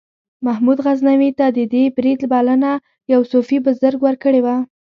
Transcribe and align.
محمود 0.45 0.77
غزنوي 0.85 1.31
ته 1.39 1.45
د 1.57 1.59
دې 1.73 1.83
برید 1.97 2.21
بلنه 2.31 2.71
یو 3.13 3.21
صوفي 3.31 3.57
بزرګ 3.65 3.99
ورکړې 4.03 4.41
وه. 4.45 4.55